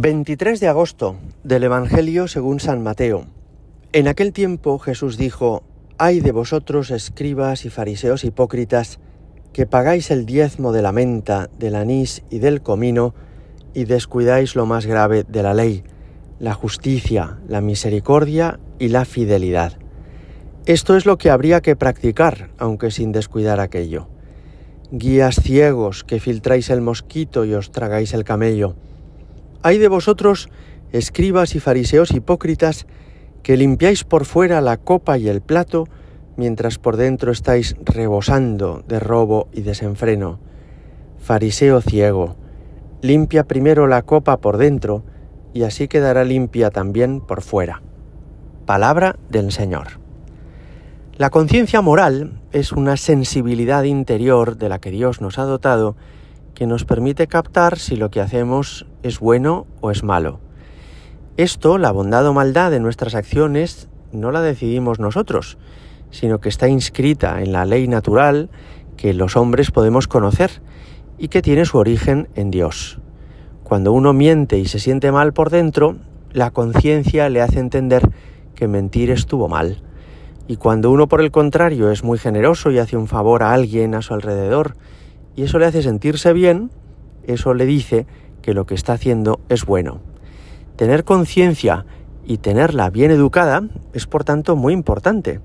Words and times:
23 0.00 0.60
de 0.60 0.68
agosto 0.68 1.16
del 1.42 1.64
Evangelio 1.64 2.28
según 2.28 2.60
San 2.60 2.84
Mateo. 2.84 3.26
En 3.92 4.06
aquel 4.06 4.32
tiempo 4.32 4.78
Jesús 4.78 5.18
dijo, 5.18 5.64
Ay 5.98 6.20
de 6.20 6.30
vosotros, 6.30 6.92
escribas 6.92 7.64
y 7.64 7.68
fariseos 7.68 8.22
hipócritas, 8.22 9.00
que 9.52 9.66
pagáis 9.66 10.12
el 10.12 10.24
diezmo 10.24 10.70
de 10.70 10.82
la 10.82 10.92
menta, 10.92 11.50
del 11.58 11.74
anís 11.74 12.22
y 12.30 12.38
del 12.38 12.62
comino, 12.62 13.12
y 13.74 13.86
descuidáis 13.86 14.54
lo 14.54 14.66
más 14.66 14.86
grave 14.86 15.24
de 15.26 15.42
la 15.42 15.52
ley, 15.52 15.82
la 16.38 16.54
justicia, 16.54 17.40
la 17.48 17.60
misericordia 17.60 18.60
y 18.78 18.90
la 18.90 19.04
fidelidad. 19.04 19.72
Esto 20.66 20.96
es 20.96 21.06
lo 21.06 21.18
que 21.18 21.30
habría 21.30 21.60
que 21.60 21.74
practicar, 21.74 22.50
aunque 22.56 22.92
sin 22.92 23.10
descuidar 23.10 23.58
aquello. 23.58 24.06
Guías 24.92 25.40
ciegos 25.42 26.04
que 26.04 26.20
filtráis 26.20 26.70
el 26.70 26.82
mosquito 26.82 27.44
y 27.44 27.54
os 27.54 27.72
tragáis 27.72 28.14
el 28.14 28.22
camello 28.22 28.76
hay 29.62 29.78
de 29.78 29.88
vosotros, 29.88 30.48
escribas 30.92 31.54
y 31.54 31.60
fariseos 31.60 32.12
hipócritas, 32.12 32.86
que 33.42 33.56
limpiáis 33.56 34.04
por 34.04 34.24
fuera 34.24 34.60
la 34.60 34.76
copa 34.76 35.18
y 35.18 35.28
el 35.28 35.40
plato, 35.40 35.86
mientras 36.36 36.78
por 36.78 36.96
dentro 36.96 37.32
estáis 37.32 37.76
rebosando 37.84 38.84
de 38.86 39.00
robo 39.00 39.48
y 39.52 39.62
desenfreno. 39.62 40.38
Fariseo 41.18 41.80
ciego, 41.80 42.36
limpia 43.02 43.44
primero 43.44 43.86
la 43.86 44.02
copa 44.02 44.38
por 44.38 44.56
dentro, 44.56 45.04
y 45.52 45.62
así 45.62 45.88
quedará 45.88 46.24
limpia 46.24 46.70
también 46.70 47.20
por 47.20 47.42
fuera. 47.42 47.82
Palabra 48.66 49.16
del 49.30 49.50
Señor. 49.50 49.98
La 51.16 51.30
conciencia 51.30 51.80
moral 51.80 52.40
es 52.52 52.70
una 52.70 52.96
sensibilidad 52.96 53.82
interior 53.82 54.56
de 54.56 54.68
la 54.68 54.78
que 54.78 54.90
Dios 54.90 55.20
nos 55.20 55.38
ha 55.38 55.44
dotado 55.44 55.96
que 56.58 56.66
nos 56.66 56.84
permite 56.84 57.28
captar 57.28 57.78
si 57.78 57.94
lo 57.94 58.10
que 58.10 58.20
hacemos 58.20 58.84
es 59.04 59.20
bueno 59.20 59.68
o 59.80 59.92
es 59.92 60.02
malo. 60.02 60.40
Esto, 61.36 61.78
la 61.78 61.92
bondad 61.92 62.26
o 62.26 62.34
maldad 62.34 62.72
de 62.72 62.80
nuestras 62.80 63.14
acciones, 63.14 63.88
no 64.10 64.32
la 64.32 64.42
decidimos 64.42 64.98
nosotros, 64.98 65.56
sino 66.10 66.40
que 66.40 66.48
está 66.48 66.66
inscrita 66.66 67.42
en 67.42 67.52
la 67.52 67.64
ley 67.64 67.86
natural 67.86 68.50
que 68.96 69.14
los 69.14 69.36
hombres 69.36 69.70
podemos 69.70 70.08
conocer 70.08 70.50
y 71.16 71.28
que 71.28 71.42
tiene 71.42 71.64
su 71.64 71.78
origen 71.78 72.28
en 72.34 72.50
Dios. 72.50 72.98
Cuando 73.62 73.92
uno 73.92 74.12
miente 74.12 74.58
y 74.58 74.66
se 74.66 74.80
siente 74.80 75.12
mal 75.12 75.32
por 75.32 75.50
dentro, 75.50 75.94
la 76.32 76.50
conciencia 76.50 77.28
le 77.28 77.40
hace 77.40 77.60
entender 77.60 78.10
que 78.56 78.66
mentir 78.66 79.12
estuvo 79.12 79.46
mal. 79.46 79.80
Y 80.48 80.56
cuando 80.56 80.90
uno 80.90 81.06
por 81.06 81.20
el 81.20 81.30
contrario 81.30 81.92
es 81.92 82.02
muy 82.02 82.18
generoso 82.18 82.72
y 82.72 82.80
hace 82.80 82.96
un 82.96 83.06
favor 83.06 83.44
a 83.44 83.52
alguien 83.52 83.94
a 83.94 84.02
su 84.02 84.12
alrededor, 84.12 84.74
y 85.38 85.44
eso 85.44 85.60
le 85.60 85.66
hace 85.66 85.82
sentirse 85.82 86.32
bien, 86.32 86.72
eso 87.22 87.54
le 87.54 87.64
dice 87.64 88.08
que 88.42 88.54
lo 88.54 88.66
que 88.66 88.74
está 88.74 88.94
haciendo 88.94 89.38
es 89.48 89.64
bueno. 89.64 90.00
Tener 90.74 91.04
conciencia 91.04 91.86
y 92.26 92.38
tenerla 92.38 92.90
bien 92.90 93.12
educada 93.12 93.62
es 93.92 94.08
por 94.08 94.24
tanto 94.24 94.56
muy 94.56 94.72
importante. 94.72 95.38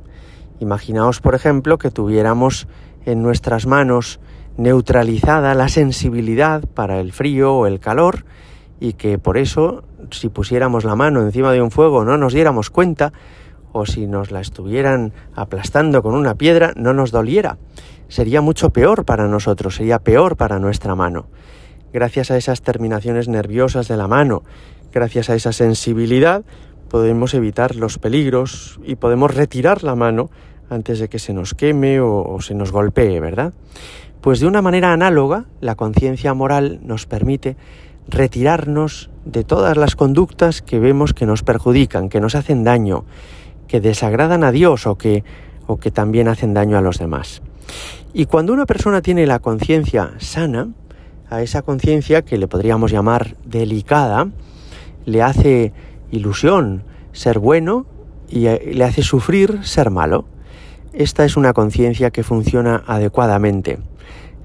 Imaginaos, 0.59 1.21
por 1.21 1.35
ejemplo, 1.35 1.77
que 1.77 1.91
tuviéramos 1.91 2.67
en 3.05 3.21
nuestras 3.21 3.67
manos 3.67 4.19
neutralizada 4.57 5.53
la 5.53 5.69
sensibilidad 5.69 6.67
para 6.73 6.99
el 6.99 7.11
frío 7.11 7.53
o 7.53 7.67
el 7.67 7.79
calor 7.79 8.25
y 8.79 8.93
que 8.93 9.19
por 9.19 9.37
eso 9.37 9.83
si 10.09 10.27
pusiéramos 10.27 10.85
la 10.85 10.95
mano 10.95 11.21
encima 11.21 11.51
de 11.51 11.61
un 11.61 11.69
fuego 11.69 12.03
no 12.03 12.17
nos 12.17 12.33
diéramos 12.33 12.71
cuenta 12.71 13.13
o 13.73 13.85
si 13.85 14.07
nos 14.07 14.31
la 14.31 14.39
estuvieran 14.39 15.11
aplastando 15.35 16.01
con 16.01 16.15
una 16.15 16.35
piedra 16.35 16.71
no 16.75 16.93
nos 16.93 17.11
doliera 17.11 17.57
sería 18.13 18.41
mucho 18.41 18.69
peor 18.69 19.05
para 19.05 19.27
nosotros, 19.27 19.75
sería 19.75 19.97
peor 19.97 20.37
para 20.37 20.59
nuestra 20.59 20.93
mano. 20.93 21.25
Gracias 21.91 22.29
a 22.29 22.37
esas 22.37 22.61
terminaciones 22.61 23.27
nerviosas 23.27 23.87
de 23.87 23.97
la 23.97 24.07
mano, 24.07 24.43
gracias 24.91 25.31
a 25.31 25.35
esa 25.35 25.51
sensibilidad, 25.51 26.43
podemos 26.89 27.33
evitar 27.33 27.75
los 27.75 27.97
peligros 27.97 28.79
y 28.83 28.97
podemos 28.97 29.33
retirar 29.33 29.83
la 29.83 29.95
mano 29.95 30.29
antes 30.69 30.99
de 30.99 31.09
que 31.09 31.17
se 31.17 31.33
nos 31.33 31.55
queme 31.55 32.01
o, 32.01 32.37
se 32.39 32.53
nos 32.53 32.71
golpee, 32.71 33.19
¿verdad? 33.19 33.53
Pues 34.21 34.39
de 34.39 34.45
una 34.45 34.61
manera 34.61 34.93
análoga, 34.93 35.45
la 35.59 35.73
conciencia 35.73 36.35
moral 36.35 36.81
nos 36.83 37.07
permite 37.07 37.57
retirarnos 38.07 39.09
de 39.25 39.43
todas 39.43 39.75
las 39.75 39.95
conductas 39.95 40.61
que 40.61 40.77
vemos 40.77 41.15
que 41.15 41.25
nos 41.25 41.41
perjudican, 41.41 42.09
que 42.09 42.21
nos 42.21 42.35
hacen 42.35 42.63
daño, 42.63 43.05
que 43.73 43.81
desagradan 43.81 44.43
a 44.43 44.51
Dios 44.51 44.85
o 44.85 44.99
que, 44.99 45.23
o 45.65 45.77
que 45.77 45.89
también 45.89 46.27
hacen 46.27 46.53
daño 46.53 46.77
a 46.77 46.81
los 46.81 46.99
demás. 46.99 47.41
Y 48.13 48.27
cuando 48.27 48.53
una 48.53 48.67
persona 48.67 49.01
tiene 49.01 49.25
la 49.25 49.39
conciencia 49.39 50.11
sana, 50.19 50.67
a 51.27 51.41
esa 51.41 51.63
conciencia 51.63 52.21
que 52.21 52.37
le 52.37 52.47
podríamos 52.47 52.91
llamar 52.91 53.35
delicada, 53.43 54.29
le 55.07 55.23
hace 55.23 55.73
ilusión 56.11 56.83
ser 57.13 57.39
bueno 57.39 57.87
y 58.29 58.45
eh, 58.45 58.73
le 58.75 58.83
hace 58.83 59.01
sufrir 59.01 59.61
ser 59.63 59.89
malo. 59.89 60.25
Esta 60.93 61.25
es 61.25 61.35
una 61.35 61.53
conciencia 61.53 62.11
que 62.11 62.21
funciona 62.21 62.83
adecuadamente. 62.85 63.79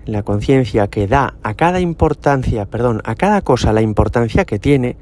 La 0.06 0.22
conciencia 0.22 0.88
que 0.88 1.06
da 1.06 1.34
a 1.42 1.52
cada 1.52 1.80
importancia, 1.80 2.64
perdón, 2.64 3.02
a 3.04 3.14
cada 3.14 3.42
cosa 3.42 3.74
la 3.74 3.82
importancia 3.82 4.46
que 4.46 4.58
tiene 4.58 4.96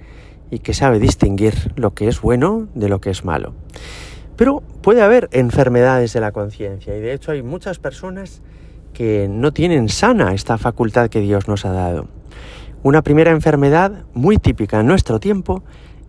y 0.51 0.59
que 0.59 0.75
sabe 0.75 0.99
distinguir 0.99 1.73
lo 1.77 1.95
que 1.95 2.09
es 2.09 2.21
bueno 2.21 2.67
de 2.75 2.89
lo 2.89 3.01
que 3.01 3.11
es 3.11 3.25
malo. 3.25 3.55
Pero 4.37 4.63
puede 4.83 5.03
haber 5.03 5.29
enfermedades 5.33 6.13
de 6.13 6.21
la 6.21 6.33
conciencia 6.33 6.97
y 6.97 7.01
de 7.01 7.13
hecho 7.13 7.33
hay 7.33 7.43
muchas 7.43 7.79
personas 7.79 8.43
que 8.93 9.29
no 9.29 9.53
tienen 9.53 9.89
sana 9.89 10.33
esta 10.35 10.59
facultad 10.59 11.09
que 11.09 11.21
Dios 11.21 11.49
nos 11.49 11.65
ha 11.65 11.73
dado. 11.73 12.09
Una 12.83 13.03
primera 13.03 13.31
enfermedad 13.31 14.05
muy 14.15 14.39
típica 14.39 14.81
en 14.81 14.87
nuestro 14.87 15.21
tiempo 15.21 15.63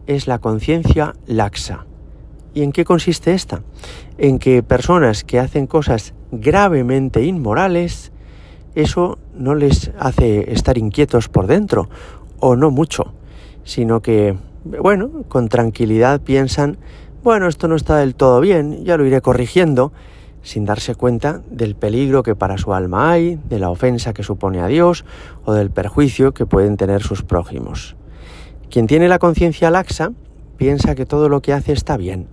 es 0.05 0.27
la 0.27 0.39
conciencia 0.39 1.15
laxa. 1.25 1.85
¿Y 2.53 2.63
en 2.63 2.71
qué 2.71 2.85
consiste 2.85 3.33
esta? 3.33 3.61
En 4.17 4.39
que 4.39 4.63
personas 4.63 5.23
que 5.23 5.39
hacen 5.39 5.67
cosas 5.67 6.13
gravemente 6.31 7.23
inmorales, 7.23 8.11
eso 8.75 9.19
no 9.33 9.55
les 9.55 9.91
hace 9.99 10.51
estar 10.51 10.77
inquietos 10.77 11.29
por 11.29 11.47
dentro, 11.47 11.89
o 12.39 12.55
no 12.55 12.71
mucho, 12.71 13.13
sino 13.63 14.01
que, 14.01 14.38
bueno, 14.63 15.23
con 15.27 15.49
tranquilidad 15.49 16.21
piensan, 16.21 16.77
bueno, 17.27 17.49
esto 17.49 17.67
no 17.67 17.75
está 17.75 17.97
del 17.97 18.15
todo 18.15 18.39
bien, 18.39 18.85
ya 18.85 18.95
lo 18.95 19.05
iré 19.05 19.19
corrigiendo, 19.19 19.91
sin 20.43 20.63
darse 20.63 20.95
cuenta 20.95 21.41
del 21.51 21.75
peligro 21.75 22.23
que 22.23 22.38
para 22.38 22.57
su 22.57 22.73
alma 22.73 23.11
hay, 23.11 23.38
de 23.49 23.59
la 23.59 23.69
ofensa 23.69 24.13
que 24.13 24.23
supone 24.23 24.61
a 24.61 24.67
Dios 24.67 25.03
o 25.43 25.51
del 25.51 25.69
perjuicio 25.69 26.33
que 26.33 26.45
pueden 26.45 26.77
tener 26.77 27.03
sus 27.03 27.23
prójimos. 27.23 27.97
Quien 28.69 28.88
tiene 28.88 29.09
la 29.09 29.19
conciencia 29.19 29.69
laxa 29.69 30.13
piensa 30.55 30.95
que 30.95 31.05
todo 31.05 31.27
lo 31.27 31.41
que 31.41 31.51
hace 31.51 31.73
está 31.73 31.97
bien, 31.97 32.27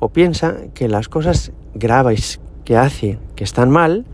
o 0.00 0.08
piensa 0.08 0.56
que 0.74 0.88
las 0.88 1.08
cosas 1.08 1.52
graves 1.76 2.40
que 2.64 2.76
hace, 2.76 3.20
que 3.36 3.44
están 3.44 3.70
mal, 3.70 4.06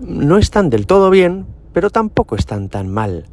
no 0.00 0.38
están 0.38 0.70
del 0.70 0.88
todo 0.88 1.08
bien, 1.08 1.46
pero 1.72 1.90
tampoco 1.90 2.34
están 2.34 2.68
tan 2.68 2.88
mal. 2.88 3.26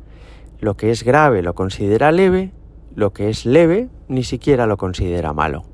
Lo 0.60 0.78
que 0.78 0.92
es 0.92 1.02
grave 1.02 1.42
lo 1.42 1.56
considera 1.56 2.12
leve, 2.12 2.52
lo 2.94 3.14
que 3.14 3.30
es 3.30 3.48
leve 3.48 3.90
ni 4.08 4.24
siquiera 4.24 4.68
lo 4.68 4.78
considera 4.78 5.34
malo. 5.34 5.66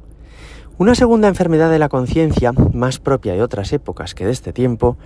Una 0.80 0.96
segunda 0.96 1.28
enfermedad 1.28 1.70
de 1.70 1.78
la 1.78 1.88
conciencia, 1.88 2.52
más 2.74 2.98
propia 2.98 3.34
de 3.34 3.44
otras 3.44 3.72
épocas 3.74 4.16
que 4.16 4.26
de 4.26 4.32
este 4.32 4.54
tiempo, 4.54 4.98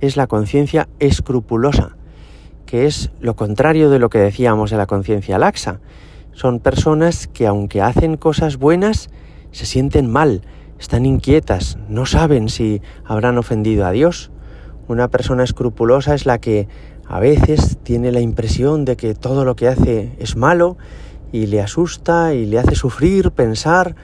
es 0.00 0.16
la 0.16 0.26
conciencia 0.26 0.88
escrupulosa, 0.98 1.96
que 2.66 2.86
es 2.86 3.12
lo 3.20 3.36
contrario 3.36 3.90
de 3.90 4.00
lo 4.00 4.10
que 4.10 4.18
decíamos 4.18 4.72
de 4.72 4.76
la 4.76 4.86
conciencia 4.86 5.38
laxa. 5.38 5.78
Son 6.32 6.58
personas 6.58 7.28
que 7.28 7.46
aunque 7.46 7.80
hacen 7.80 8.16
cosas 8.16 8.56
buenas, 8.56 9.08
se 9.52 9.66
sienten 9.66 10.10
mal, 10.10 10.42
están 10.80 11.06
inquietas, 11.06 11.78
no 11.88 12.06
saben 12.06 12.48
si 12.48 12.82
habrán 13.04 13.38
ofendido 13.38 13.86
a 13.86 13.92
Dios. 13.92 14.32
Una 14.88 15.06
persona 15.06 15.44
escrupulosa 15.44 16.16
es 16.16 16.26
la 16.26 16.38
que 16.38 16.66
a 17.06 17.20
veces 17.20 17.78
tiene 17.84 18.10
la 18.10 18.20
impresión 18.20 18.84
de 18.84 18.96
que 18.96 19.14
todo 19.14 19.44
lo 19.44 19.54
que 19.54 19.68
hace 19.68 20.16
es 20.18 20.34
malo 20.34 20.76
y 21.30 21.46
le 21.46 21.62
asusta 21.62 22.34
y 22.34 22.46
le 22.46 22.58
hace 22.58 22.74
sufrir, 22.74 23.30
pensar 23.30 23.94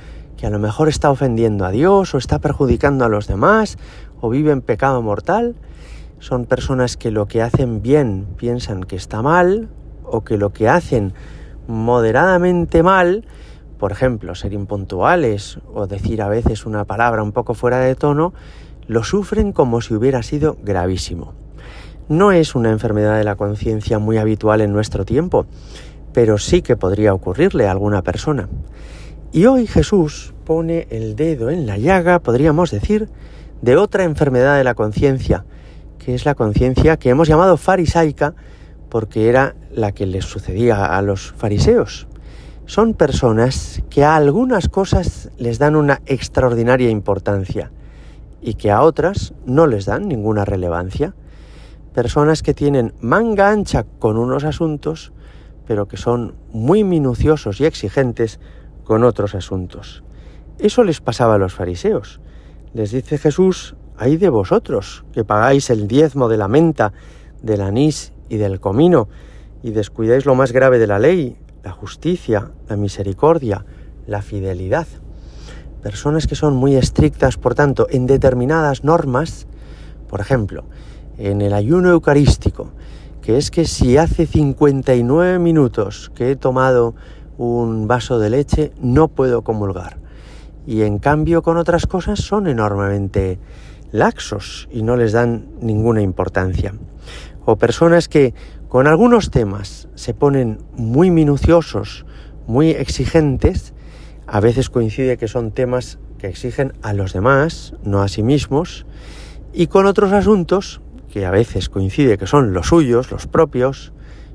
que 0.40 0.46
a 0.46 0.50
lo 0.50 0.58
mejor 0.58 0.88
está 0.88 1.10
ofendiendo 1.10 1.66
a 1.66 1.70
Dios 1.70 2.14
o 2.14 2.18
está 2.18 2.38
perjudicando 2.38 3.04
a 3.04 3.10
los 3.10 3.26
demás 3.26 3.76
o 4.22 4.30
vive 4.30 4.52
en 4.52 4.62
pecado 4.62 5.02
mortal. 5.02 5.54
Son 6.18 6.46
personas 6.46 6.96
que 6.96 7.10
lo 7.10 7.26
que 7.26 7.42
hacen 7.42 7.82
bien 7.82 8.26
piensan 8.38 8.84
que 8.84 8.96
está 8.96 9.20
mal 9.20 9.68
o 10.02 10.24
que 10.24 10.38
lo 10.38 10.50
que 10.50 10.66
hacen 10.66 11.12
moderadamente 11.66 12.82
mal, 12.82 13.26
por 13.78 13.92
ejemplo, 13.92 14.34
ser 14.34 14.54
impuntuales 14.54 15.58
o 15.74 15.86
decir 15.86 16.22
a 16.22 16.28
veces 16.28 16.64
una 16.64 16.86
palabra 16.86 17.22
un 17.22 17.32
poco 17.32 17.52
fuera 17.52 17.78
de 17.78 17.94
tono, 17.94 18.32
lo 18.86 19.04
sufren 19.04 19.52
como 19.52 19.82
si 19.82 19.92
hubiera 19.92 20.22
sido 20.22 20.56
gravísimo. 20.62 21.34
No 22.08 22.32
es 22.32 22.54
una 22.54 22.70
enfermedad 22.70 23.18
de 23.18 23.24
la 23.24 23.36
conciencia 23.36 23.98
muy 23.98 24.16
habitual 24.16 24.62
en 24.62 24.72
nuestro 24.72 25.04
tiempo, 25.04 25.44
pero 26.14 26.38
sí 26.38 26.62
que 26.62 26.76
podría 26.76 27.12
ocurrirle 27.12 27.68
a 27.68 27.72
alguna 27.72 28.00
persona. 28.00 28.48
Y 29.32 29.46
hoy 29.46 29.68
Jesús 29.68 30.34
pone 30.44 30.88
el 30.90 31.14
dedo 31.14 31.50
en 31.50 31.64
la 31.64 31.78
llaga, 31.78 32.18
podríamos 32.18 32.72
decir, 32.72 33.08
de 33.62 33.76
otra 33.76 34.02
enfermedad 34.02 34.56
de 34.56 34.64
la 34.64 34.74
conciencia, 34.74 35.44
que 36.00 36.16
es 36.16 36.24
la 36.24 36.34
conciencia 36.34 36.96
que 36.96 37.10
hemos 37.10 37.28
llamado 37.28 37.56
farisaica 37.56 38.34
porque 38.88 39.28
era 39.28 39.54
la 39.70 39.92
que 39.92 40.06
les 40.06 40.24
sucedía 40.24 40.84
a 40.84 41.00
los 41.02 41.32
fariseos. 41.32 42.08
son 42.66 42.94
personas 42.94 43.82
que 43.90 44.04
a 44.04 44.16
algunas 44.16 44.68
cosas 44.68 45.30
les 45.38 45.58
dan 45.58 45.74
una 45.74 46.02
extraordinaria 46.06 46.88
importancia 46.88 47.72
y 48.40 48.54
que 48.54 48.70
a 48.70 48.82
otras 48.82 49.32
no 49.44 49.66
les 49.66 49.86
dan 49.86 50.08
ninguna 50.08 50.44
relevancia. 50.44 51.14
Personas 51.94 52.42
que 52.42 52.54
tienen 52.54 52.94
manga 53.00 53.50
ancha 53.50 53.84
con 53.98 54.16
unos 54.18 54.44
asuntos, 54.44 55.12
pero 55.66 55.88
que 55.88 55.96
son 55.96 56.34
muy 56.52 56.84
minuciosos 56.84 57.60
y 57.60 57.64
exigentes 57.64 58.38
con 58.90 59.04
otros 59.04 59.36
asuntos. 59.36 60.02
Eso 60.58 60.82
les 60.82 61.00
pasaba 61.00 61.36
a 61.36 61.38
los 61.38 61.54
fariseos. 61.54 62.20
Les 62.74 62.90
dice 62.90 63.18
Jesús, 63.18 63.76
hay 63.96 64.16
de 64.16 64.28
vosotros, 64.30 65.04
que 65.12 65.22
pagáis 65.22 65.70
el 65.70 65.86
diezmo 65.86 66.28
de 66.28 66.36
la 66.36 66.48
menta, 66.48 66.92
del 67.40 67.60
anís 67.60 68.12
y 68.28 68.38
del 68.38 68.58
comino, 68.58 69.06
y 69.62 69.70
descuidáis 69.70 70.26
lo 70.26 70.34
más 70.34 70.50
grave 70.50 70.80
de 70.80 70.88
la 70.88 70.98
ley, 70.98 71.36
la 71.62 71.70
justicia, 71.70 72.50
la 72.68 72.74
misericordia, 72.74 73.64
la 74.08 74.22
fidelidad. 74.22 74.88
Personas 75.84 76.26
que 76.26 76.34
son 76.34 76.56
muy 76.56 76.74
estrictas, 76.74 77.36
por 77.36 77.54
tanto, 77.54 77.86
en 77.90 78.06
determinadas 78.06 78.82
normas, 78.82 79.46
por 80.08 80.20
ejemplo, 80.20 80.64
en 81.16 81.42
el 81.42 81.52
ayuno 81.52 81.90
eucarístico, 81.90 82.72
que 83.22 83.38
es 83.38 83.52
que 83.52 83.66
si 83.66 83.98
hace 83.98 84.26
59 84.26 85.38
minutos 85.38 86.10
que 86.12 86.32
he 86.32 86.34
tomado 86.34 86.96
un 87.40 87.88
vaso 87.88 88.18
de 88.18 88.28
leche, 88.28 88.72
no 88.82 89.08
puedo 89.08 89.42
comulgar. 89.42 89.96
Y 90.66 90.82
en 90.82 90.98
cambio 90.98 91.40
con 91.40 91.56
otras 91.56 91.86
cosas 91.86 92.20
son 92.20 92.46
enormemente 92.46 93.38
laxos 93.92 94.68
y 94.70 94.82
no 94.82 94.94
les 94.96 95.12
dan 95.12 95.48
ninguna 95.62 96.02
importancia. 96.02 96.74
O 97.46 97.56
personas 97.56 98.08
que 98.08 98.34
con 98.68 98.86
algunos 98.86 99.30
temas 99.30 99.88
se 99.94 100.12
ponen 100.12 100.58
muy 100.76 101.10
minuciosos, 101.10 102.04
muy 102.46 102.72
exigentes, 102.72 103.72
a 104.26 104.40
veces 104.40 104.68
coincide 104.68 105.16
que 105.16 105.26
son 105.26 105.50
temas 105.50 105.98
que 106.18 106.28
exigen 106.28 106.74
a 106.82 106.92
los 106.92 107.14
demás, 107.14 107.72
no 107.82 108.02
a 108.02 108.08
sí 108.08 108.22
mismos, 108.22 108.84
y 109.54 109.68
con 109.68 109.86
otros 109.86 110.12
asuntos, 110.12 110.82
que 111.08 111.24
a 111.24 111.30
veces 111.30 111.70
coincide 111.70 112.18
que 112.18 112.26
son 112.26 112.52
los 112.52 112.66
suyos, 112.66 113.10
los 113.10 113.26
propios, 113.26 113.94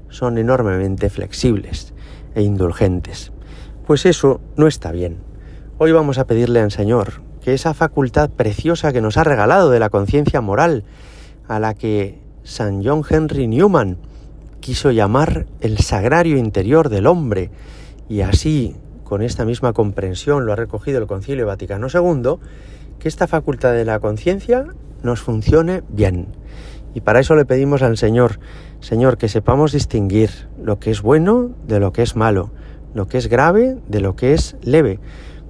son 0.09 0.39
enormemente 0.39 1.11
flexibles 1.11 1.94
e 2.35 2.43
indulgentes. 2.43 3.31
Pues 3.87 4.05
eso 4.05 4.41
no 4.55 4.67
está 4.67 4.91
bien. 4.91 5.17
Hoy 5.77 5.91
vamos 5.91 6.19
a 6.19 6.27
pedirle 6.27 6.59
al 6.59 6.71
Señor 6.71 7.23
que 7.41 7.53
esa 7.53 7.73
facultad 7.73 8.29
preciosa 8.29 8.91
que 8.93 9.01
nos 9.01 9.17
ha 9.17 9.23
regalado 9.23 9.69
de 9.69 9.79
la 9.79 9.89
conciencia 9.89 10.41
moral, 10.41 10.83
a 11.47 11.59
la 11.59 11.73
que 11.73 12.19
San 12.43 12.83
John 12.83 13.03
Henry 13.07 13.47
Newman 13.47 13.97
quiso 14.59 14.91
llamar 14.91 15.45
el 15.61 15.77
sagrario 15.77 16.37
interior 16.37 16.89
del 16.89 17.05
hombre, 17.05 17.51
y 18.09 18.21
así, 18.21 18.75
con 19.03 19.21
esta 19.21 19.45
misma 19.45 19.73
comprensión, 19.73 20.45
lo 20.45 20.53
ha 20.53 20.55
recogido 20.55 20.97
el 20.97 21.07
Concilio 21.07 21.45
Vaticano 21.45 21.87
II, 21.93 22.37
que 22.97 23.07
esta 23.07 23.27
facultad 23.27 23.73
de 23.73 23.85
la 23.85 23.99
conciencia 23.99 24.65
nos 25.03 25.21
funcione 25.21 25.83
bien. 25.89 26.27
Y 26.95 27.01
para 27.01 27.19
eso 27.19 27.35
le 27.35 27.45
pedimos 27.45 27.83
al 27.83 27.97
Señor, 27.97 28.39
Señor, 28.85 29.17
que 29.17 29.29
sepamos 29.29 29.71
distinguir 29.71 30.29
lo 30.61 30.77
que 30.77 30.91
es 30.91 31.01
bueno 31.01 31.49
de 31.67 31.79
lo 31.79 31.91
que 31.91 32.03
es 32.03 32.15
malo, 32.15 32.51
lo 32.93 33.07
que 33.07 33.17
es 33.17 33.25
grave 33.25 33.79
de 33.87 33.99
lo 33.99 34.15
que 34.15 34.33
es 34.33 34.57
leve, 34.61 34.99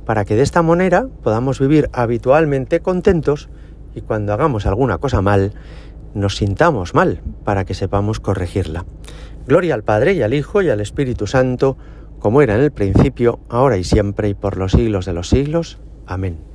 para 0.06 0.24
que 0.24 0.38
de 0.38 0.42
esta 0.42 0.62
manera 0.62 1.10
podamos 1.22 1.60
vivir 1.60 1.90
habitualmente 1.92 2.80
contentos 2.80 3.50
y 3.94 4.00
cuando 4.00 4.32
hagamos 4.32 4.66
alguna 4.66 5.00
cosa 5.00 5.22
mal, 5.22 5.52
nos 6.14 6.38
sintamos 6.38 6.94
mal 6.94 7.20
para 7.44 7.66
que 7.66 7.74
sepamos 7.74 8.22
corregirla. 8.22 8.86
Gloria 9.46 9.74
al 9.74 9.84
Padre 9.84 10.14
y 10.14 10.22
al 10.22 10.34
Hijo 10.34 10.62
y 10.62 10.70
al 10.70 10.80
Espíritu 10.80 11.28
Santo, 11.28 11.76
como 12.20 12.42
era 12.42 12.56
en 12.56 12.62
el 12.62 12.72
principio, 12.72 13.42
ahora 13.50 13.76
y 13.76 13.84
siempre 13.84 14.30
y 14.30 14.34
por 14.34 14.56
los 14.56 14.72
siglos 14.72 15.06
de 15.06 15.12
los 15.12 15.28
siglos. 15.28 15.78
Amén. 16.08 16.55